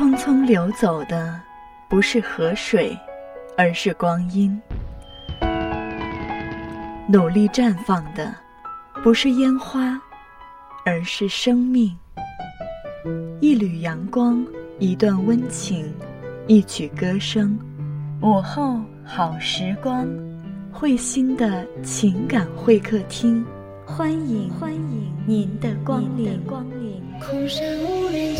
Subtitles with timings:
[0.00, 1.38] 匆匆流走的，
[1.86, 2.98] 不是河水，
[3.54, 4.58] 而是光阴；
[7.06, 8.34] 努力绽放的，
[9.02, 10.00] 不是烟花，
[10.86, 11.94] 而是生命。
[13.42, 14.42] 一缕阳光，
[14.78, 15.92] 一段温情，
[16.46, 17.58] 一曲歌声。
[18.22, 20.08] 午后好时光，
[20.72, 23.44] 慧心的情感会客厅，
[23.84, 26.40] 欢迎欢迎您的光临。
[27.20, 28.34] 空山无人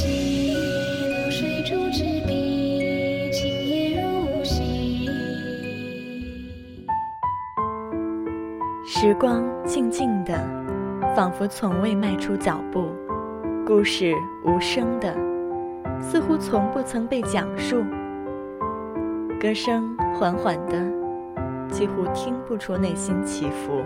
[8.86, 10.34] 时光静静的，
[11.16, 12.82] 仿佛从未迈出脚步；
[13.66, 14.14] 故事
[14.44, 15.14] 无声的，
[16.00, 17.82] 似乎从不曾被讲述。
[19.40, 20.78] 歌声缓缓的，
[21.68, 23.82] 几乎听不出内心起伏。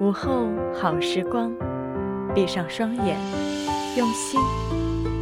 [0.00, 1.52] 午后好时光。
[2.34, 3.18] 闭上双眼，
[3.96, 4.40] 用心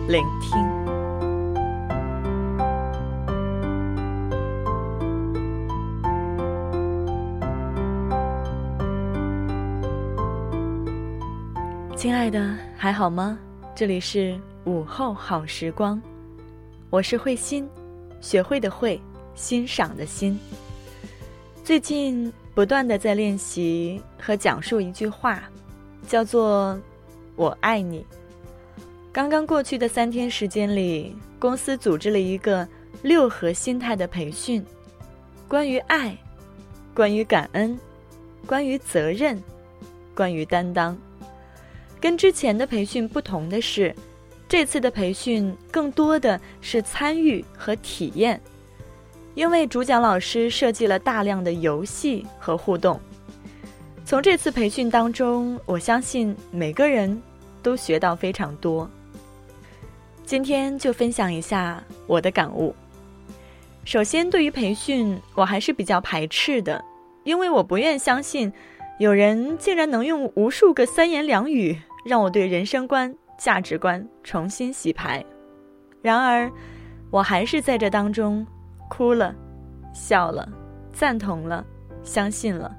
[0.06, 0.79] 聆听。
[12.01, 13.38] 亲爱的，还好吗？
[13.74, 14.34] 这里是
[14.65, 16.01] 午后好时光，
[16.88, 17.68] 我是慧心，
[18.23, 18.98] 学会的会，
[19.34, 20.40] 欣赏的心。
[21.62, 25.43] 最近不断的在练习和讲述一句话，
[26.09, 26.80] 叫做。
[27.37, 28.06] 我爱你。
[29.12, 32.66] 刚刚过去的三天时间里，公司组织了一个
[33.02, 34.65] 六合心态的培训，
[35.46, 36.16] 关于爱，
[36.95, 37.78] 关于感恩，
[38.46, 39.38] 关于责任，
[40.15, 40.96] 关于担当。
[42.01, 43.95] 跟之前的培训不同的是，
[44.48, 48.40] 这次的培训更多的是参与和体验，
[49.34, 52.98] 因为主讲老师设计了大量的游戏和互动。
[54.04, 57.21] 从这次培训当中，我相信每个人
[57.62, 58.90] 都学到非常多。
[60.24, 62.74] 今天就分享一下我的感悟。
[63.84, 66.84] 首先，对于培训，我还是比较排斥的，
[67.25, 68.53] 因为我不愿相信
[68.99, 75.25] 有人竟然能用无数个三言两语让我对人生观、价值观重新洗牌。
[76.03, 76.50] 然而，
[77.11, 78.47] 我还是在这当中
[78.88, 79.34] 哭了、
[79.93, 80.49] 笑了、
[80.93, 81.65] 赞同了、
[82.03, 82.75] 相信了。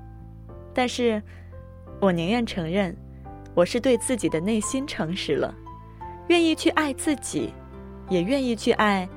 [0.73, 1.21] 但是，
[1.99, 2.95] 我宁愿承认，
[3.53, 5.53] 我是对自己的内心诚实了，
[6.27, 7.53] 愿意去爱自己，
[8.09, 9.07] 也愿意去爱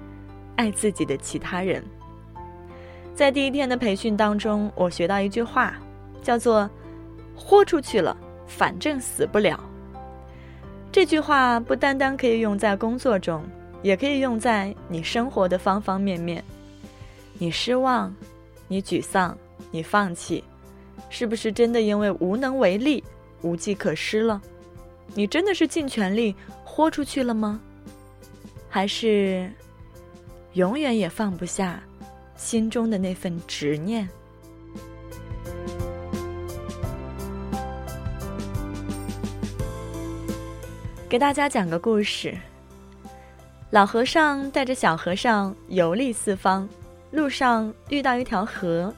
[0.57, 1.83] 爱自己的其他人。
[3.15, 5.75] 在第一天的培训当中，我学到一句话，
[6.21, 6.69] 叫做
[7.35, 8.17] “豁出去了，
[8.47, 9.59] 反正死不了”。
[10.95, 13.43] 这句话不单单可以用在工作中，
[13.83, 16.43] 也可以用在你生活的方方面面。
[17.37, 18.15] 你失望，
[18.69, 19.37] 你沮丧，
[19.73, 20.45] 你放弃。
[21.11, 23.03] 是不是真的因为无能为力、
[23.43, 24.41] 无计可施了？
[25.15, 27.61] 你真的是尽全力豁出去了吗？
[28.69, 29.51] 还是
[30.53, 31.83] 永远也放不下
[32.37, 34.09] 心中的那份执念？
[41.15, 42.37] 给大家讲个故事：
[43.71, 46.69] 老和尚带着小和尚游历四方，
[47.13, 48.93] 路上遇到一条河。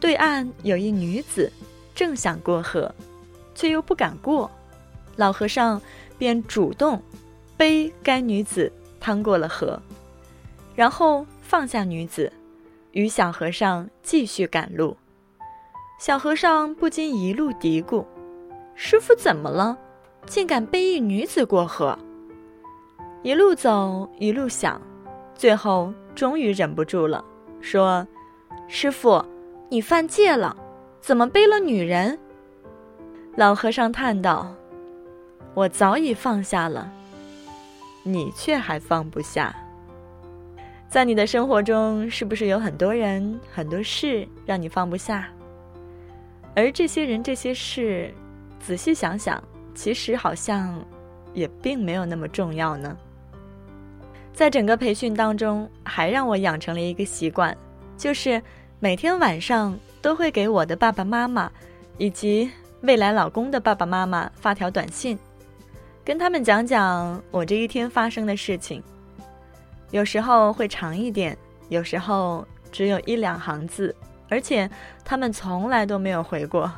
[0.00, 1.52] 对岸有一女子，
[1.94, 2.90] 正想过河，
[3.54, 4.50] 却又不敢过，
[5.16, 5.78] 老和尚
[6.16, 7.02] 便主动
[7.58, 9.78] 背该女子趟过了河，
[10.74, 12.32] 然后放下女子，
[12.92, 14.96] 与小和尚继续赶路。
[16.00, 18.02] 小和尚不禁一路嘀咕
[18.74, 19.76] ：“师傅怎么了？
[20.26, 21.98] 竟敢背一女子过河？”
[23.22, 24.80] 一路走，一路想，
[25.34, 27.24] 最后终于忍不住了，
[27.60, 28.06] 说
[28.68, 29.24] ：“师傅。”
[29.70, 30.54] 你犯戒了，
[31.00, 32.16] 怎么背了女人？
[33.34, 34.54] 老和尚叹道
[35.54, 36.92] ：“我早已放下了，
[38.04, 39.56] 你却还放不下。
[40.88, 45.26] 在你的生活中，是不是有很多人、很多事让你放不下？
[46.54, 48.14] 而这些人、这些事，
[48.60, 49.42] 仔细想想，
[49.74, 50.84] 其实好像
[51.32, 52.96] 也并没有那么重要呢。
[54.32, 57.56] 在整个培训当中，还让我养成了一个习惯，
[57.96, 58.42] 就是。
[58.80, 61.50] 每天晚上都会给我的爸爸妈妈，
[61.96, 62.50] 以及
[62.82, 65.18] 未来老公的爸爸妈妈发条短信，
[66.04, 68.82] 跟他们讲讲我这一天发生的事情。
[69.90, 71.34] 有时候会长一点，
[71.70, 73.94] 有时候只有一两行字，
[74.28, 74.68] 而且
[75.02, 76.70] 他们从来都没有回过。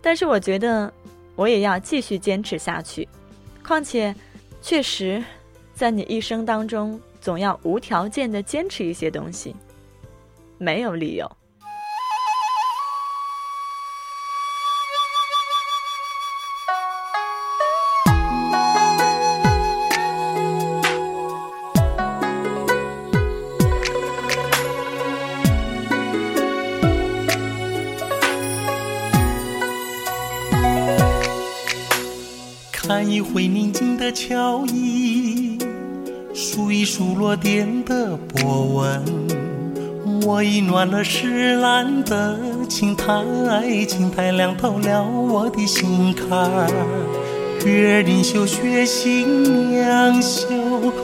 [0.00, 0.92] 但是我觉得
[1.36, 3.06] 我也要继续坚持下去。
[3.64, 4.14] 况且，
[4.60, 5.22] 确实，
[5.74, 9.54] 在你一生当中，总要无条件的坚持一些东西。
[10.58, 11.30] 没有理由。
[33.02, 35.58] 一回宁静的桥椅，
[36.34, 39.02] 数一数落点的波纹，
[40.26, 42.38] 我已暖了石栏的
[42.68, 43.24] 青苔，
[43.86, 46.68] 青苔凉透了我的心坎儿。
[47.64, 50.46] 月临秀雪新娘羞，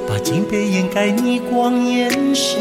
[0.06, 2.54] 把金杯掩盖你光艳瘦。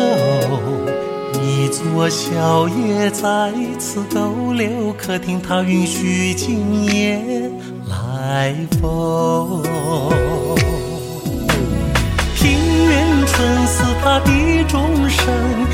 [1.43, 7.21] 一座小夜在此逗留，可听它允许今夜
[7.91, 9.61] 来风。
[12.35, 12.57] 平
[12.89, 15.27] 原春似它的钟声，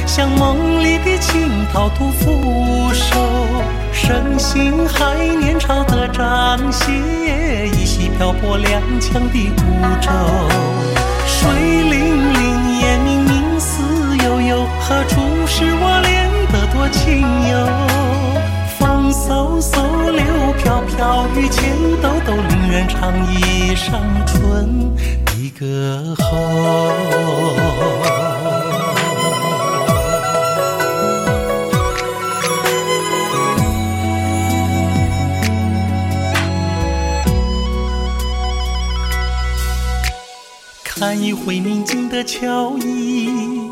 [0.06, 3.16] 像梦里的青桃吐扶手。
[3.94, 9.62] 身心还年少的张歇，依稀漂泊踉跄的孤
[10.02, 10.10] 舟。
[11.26, 11.50] 水
[11.84, 13.84] 灵灵，烟明明，思
[14.24, 17.56] 悠悠，何处是我恋得多情游？
[18.78, 19.87] 风嗖嗖，
[22.78, 24.96] 人唱一声春
[25.26, 26.38] 的歌喉。
[40.84, 43.72] 看一回宁静的桥影，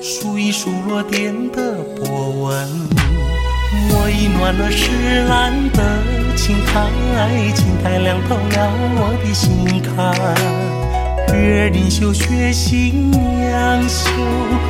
[0.00, 3.01] 数一数落点的波纹。
[4.12, 6.86] 我已暖了石栏的青苔，
[7.54, 10.12] 青苔凉透了我的心坎。
[11.34, 14.10] 月临秀雪新娘羞，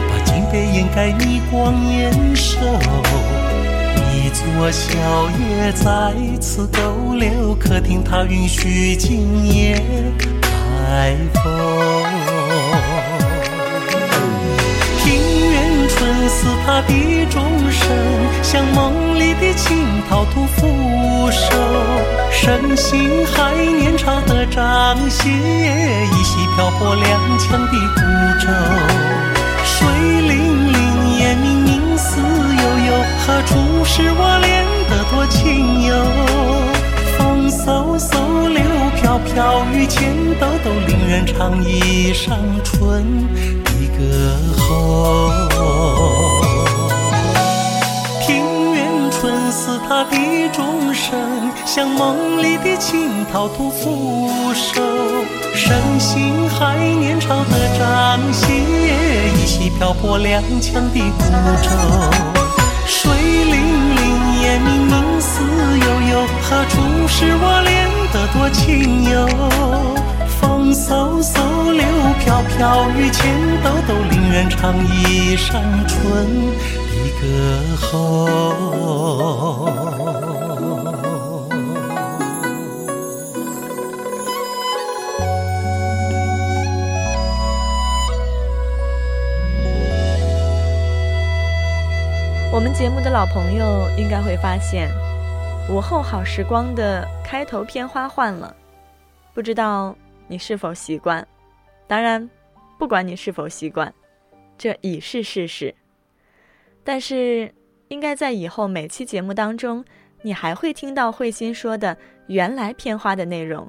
[0.09, 2.57] 把金杯掩盖你光艳瘦。
[4.15, 4.93] 一座小
[5.41, 9.83] 叶在此逗留，可听它允许今夜。
[10.89, 11.43] 来风，
[16.33, 17.87] 似它的钟声，
[18.43, 19.77] 像梦里的青
[20.09, 21.47] 桃吐扶手。
[22.31, 27.05] 身心还年少的张歇，依稀漂泊踉
[27.39, 28.01] 跄的孤
[28.41, 28.49] 舟。
[29.63, 29.87] 水
[30.23, 32.91] 灵灵，夜明明，思悠悠，
[33.21, 33.51] 何处
[33.85, 35.91] 是我恋得多情游？
[37.19, 37.21] 风
[37.51, 38.59] 嗖嗖，柳
[38.97, 40.01] 飘飘，雨钱
[40.41, 43.05] 兜兜，令人唱一声春
[43.63, 44.01] 的歌
[44.59, 46.22] 喉。
[51.75, 54.83] 像梦里的青草吐扶手。
[55.55, 61.25] 身心还年少的张歇，依稀漂泊踉跄的孤
[61.63, 61.71] 舟。
[62.87, 63.57] 水灵
[63.97, 64.03] 灵，
[64.43, 66.77] 夜明明，思悠悠，何处
[67.09, 69.27] 是我恋得多情游？
[70.29, 71.83] 风嗖嗖，柳
[72.23, 73.25] 飘飘，雨钱
[73.65, 75.59] 兜兜，令人唱一声
[75.89, 75.97] 春
[76.91, 77.25] 的歌
[77.81, 78.29] 喉。
[92.55, 94.87] 我们节目的老朋友应该会发现，
[95.73, 98.55] 《午后好时光》的开头片花换了，
[99.33, 99.97] 不知道
[100.29, 101.27] 你是否习惯？
[101.87, 102.29] 当然，
[102.79, 103.91] 不管你是否习惯，
[104.59, 105.75] 这已是事实。
[106.85, 107.51] 但是，
[107.89, 109.83] 应该在以后每期节目当中，
[110.21, 113.67] 你还会听到慧心说的原来片花的内容，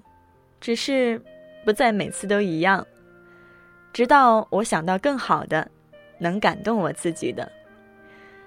[0.59, 1.21] 只是
[1.63, 2.85] 不再每次都一样，
[3.93, 5.71] 直到我想到更好的，
[6.17, 7.49] 能感动我自己的。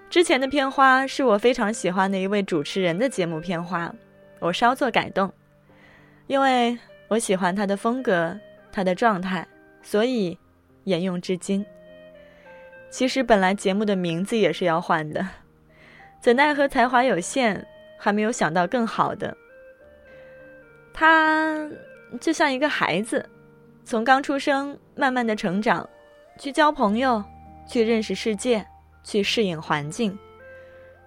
[0.08, 3.92] 之前的片花是我非常喜欢的一位主持人的节目片花，
[4.38, 5.32] 我稍作改动，
[6.26, 8.38] 因为我喜欢他的风格，
[8.72, 9.46] 他的状态，
[9.82, 10.38] 所以
[10.84, 11.66] 沿用至今。
[12.88, 15.26] 其实本来节目的名字也是要换的，
[16.20, 17.66] 怎奈何才华有限，
[17.98, 19.36] 还没有想到更好的。
[20.94, 21.68] 他
[22.20, 23.28] 就像一个孩子，
[23.84, 25.86] 从刚出生慢慢的成长，
[26.38, 27.22] 去交朋友，
[27.68, 28.64] 去认识世界。
[29.06, 30.18] 去适应环境。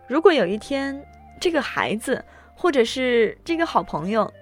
[0.07, 1.05] 如果有一天，
[1.39, 2.23] 这个孩子
[2.55, 4.33] 或者是这个好朋友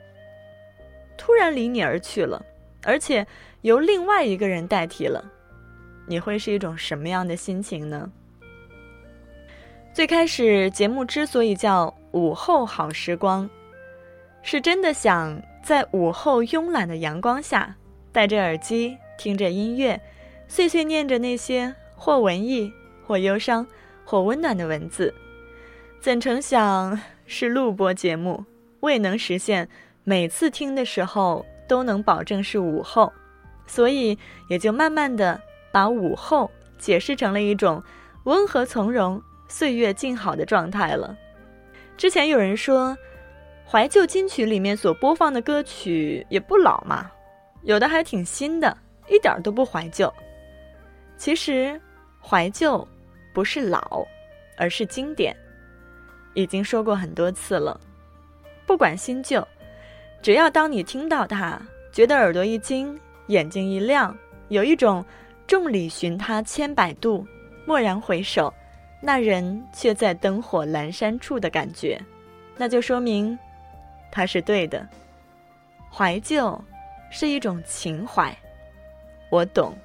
[1.18, 2.46] 突然离你而去了，
[2.84, 3.26] 而且
[3.62, 5.26] 由另外一个人代替了，
[6.06, 8.10] 你会是一种什么样的心情呢？
[9.92, 13.50] 最开始节目之所以叫午后好时光，
[14.44, 17.76] 是真的想在午后慵懒的阳光下，
[18.12, 20.00] 戴着耳机听着音乐，
[20.48, 22.72] 碎碎念着那些或文艺。
[23.08, 23.66] 或忧伤，
[24.04, 25.14] 或温暖的文字，
[26.02, 28.44] 怎成想是录播节目，
[28.82, 29.68] 未能实现
[30.04, 33.12] 每次听的时候都能保证是午后，
[33.66, 34.18] 所以
[34.50, 35.40] 也就慢慢的
[35.72, 37.82] 把午后解释成了一种
[38.26, 41.18] 温和从容、岁月静好的状态了。
[41.96, 42.98] 之前有人说，
[43.66, 47.10] 怀旧金曲里面所播放的歌曲也不老嘛，
[47.64, 50.14] 有的还挺新的，一点都不怀旧。
[51.18, 51.82] 其实，
[52.22, 52.88] 怀旧
[53.38, 54.03] 不是老，
[54.58, 55.38] 而是经典。
[56.34, 57.79] 已经说过很多次了，
[58.65, 59.48] 不管新旧，
[60.24, 64.17] 只要当你听到它，觉得耳朵一惊，眼睛一亮，
[64.48, 65.06] 有一种
[65.46, 67.27] 众里寻他千百度，
[67.67, 68.51] 蓦然回首，
[69.03, 72.03] 那人却在灯火阑珊处的感觉，
[72.56, 73.38] 那就说明
[74.12, 74.84] 它是对的。
[75.91, 76.60] 怀旧
[77.12, 78.36] 是一种情怀，
[79.29, 79.77] 我懂。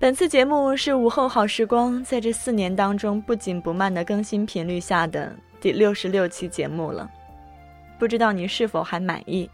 [0.00, 5.30] 本次节目是午后好时光在这四年当中不紧不慢的更新频率下的
[5.60, 7.06] 第六十六期节目了，
[7.98, 9.48] 不知道你是否还满意？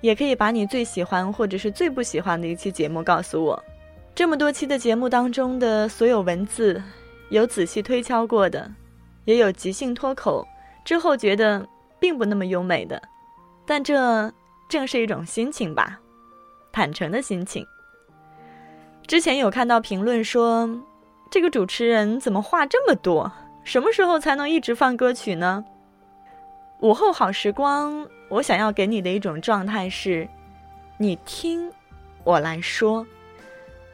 [0.00, 3.62] 也可以把你最喜欢或者是最不喜欢的一期节目告诉我。
[4.16, 6.82] 这么多期的节目当中的所有文字，
[7.28, 8.68] 有仔细推敲过的，
[9.26, 10.44] 也有即兴脱口
[10.84, 11.64] 之后觉得
[12.00, 13.00] 并不那么优美的，
[13.64, 14.28] 但这
[14.68, 16.00] 正是一种心情吧，
[16.72, 17.64] 坦诚的心情。
[19.12, 20.66] 之前有看到评论说，
[21.30, 23.30] 这个主持人怎么话这么多？
[23.62, 25.62] 什么时候才能一直放歌曲呢？
[26.80, 30.26] 午后好时光，我想要给你的一种状态是：
[30.96, 31.70] 你听，
[32.24, 33.06] 我来说，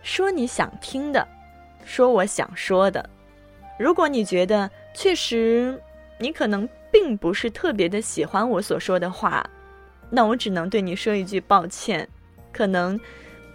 [0.05, 1.27] 说你想听的，
[1.85, 3.11] 说我想说的。
[3.77, 5.83] 如果你觉得确实
[6.21, 9.45] 你可能并不是特别的喜欢我所说的话，
[10.11, 12.09] 那我只能对你说一句抱歉，
[12.53, 12.97] 可能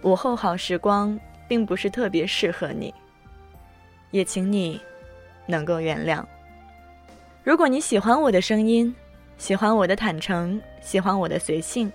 [0.02, 1.18] 午后好时光。
[1.48, 2.92] 并不是特别适合你，
[4.10, 4.80] 也请你
[5.46, 6.24] 能够原谅。
[7.42, 8.94] 如果你喜欢我的声音，
[9.36, 11.92] 喜欢我的坦诚，喜欢我的随性，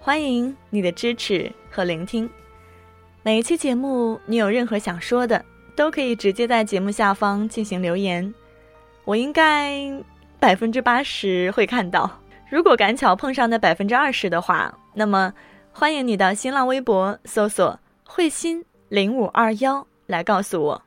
[0.00, 2.28] 欢迎你的支持和聆听。
[3.22, 5.44] 每一期节目，你有任何想说的，
[5.74, 8.34] 都可以直接在节目下方进行留言，
[9.04, 9.80] 我应该
[10.38, 12.10] 百分之八十会看到。
[12.48, 15.32] 如果赶巧碰上那百分之二十的话，那么
[15.72, 17.78] 欢迎你到新浪微博搜索。
[18.08, 20.82] 慧心零五二幺来告诉我，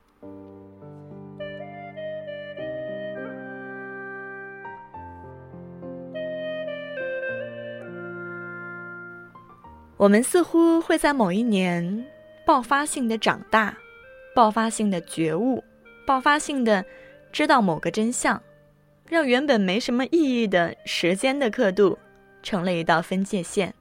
[9.97, 12.05] 我们似乎会在某一年
[12.45, 13.77] 爆发性的长大，
[14.33, 15.63] 爆发性的觉悟，
[16.07, 16.83] 爆发性的
[17.31, 18.41] 知道某个真相，
[19.07, 21.99] 让原本没什么意义的时间的刻度
[22.41, 23.75] 成了一道分界线。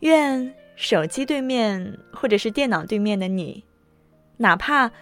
[0.00, 0.54] 愿。
[0.76, 3.64] 手机对面，或者是电脑对面的你，
[4.36, 4.92] 哪怕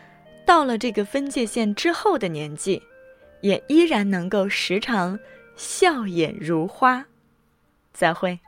[0.46, 2.80] 到了这个分界线之后的年纪，
[3.40, 5.18] 也依然能够时常
[5.56, 7.06] 笑眼如花。
[7.92, 8.38] 再会。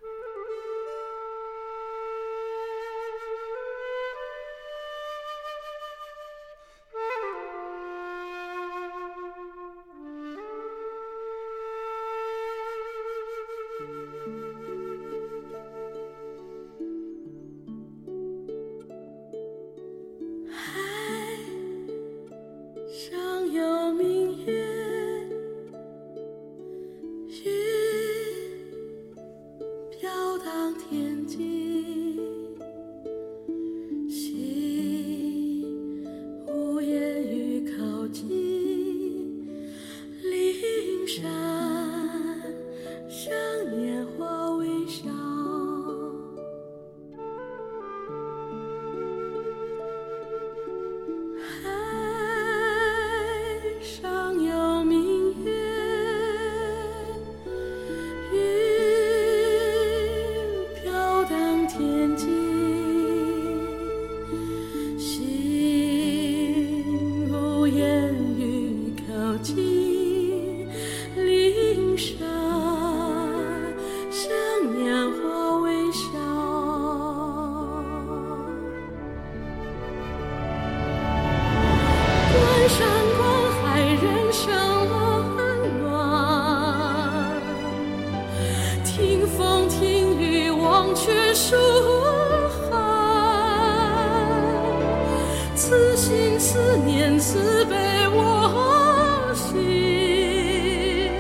[95.57, 97.75] 此心思念慈悲
[98.13, 101.11] 我心，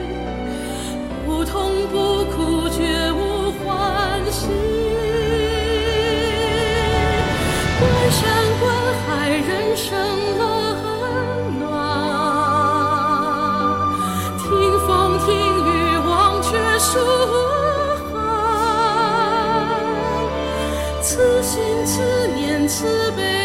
[1.25, 4.47] 不痛不苦绝无欢喜。
[7.81, 8.23] 观山
[8.61, 8.62] 观
[9.07, 9.88] 海，人生
[10.37, 10.45] 冷
[11.59, 11.64] 暖；
[14.37, 14.47] 听
[14.87, 15.26] 风听
[15.64, 15.69] 雨，
[16.07, 16.93] 忘却书
[18.12, 18.14] 寒。
[21.00, 21.55] 此心
[21.87, 22.02] 此
[22.37, 23.36] 念慈悲。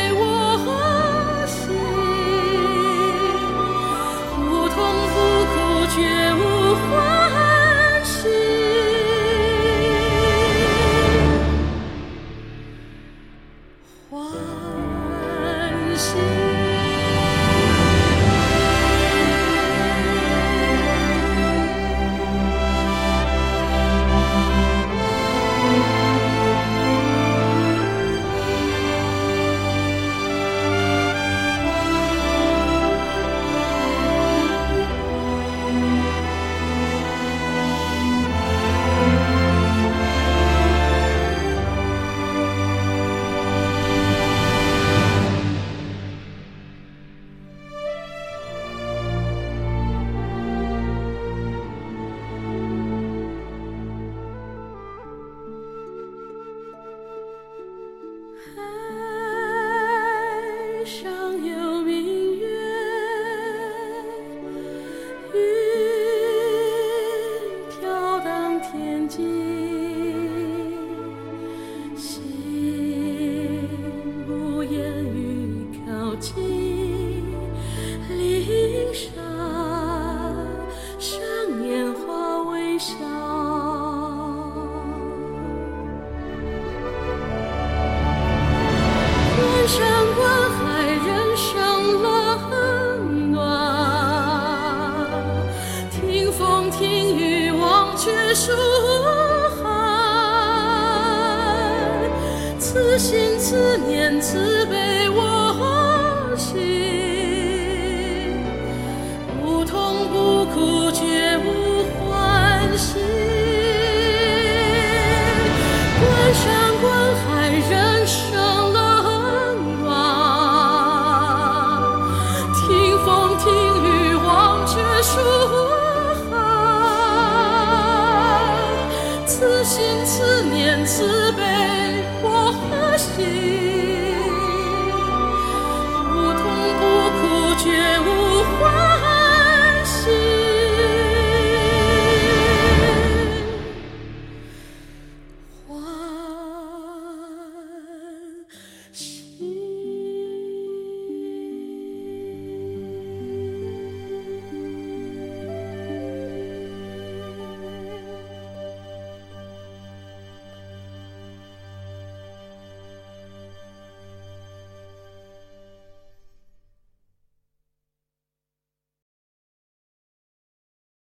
[104.01, 105.30] 念，慈悲我。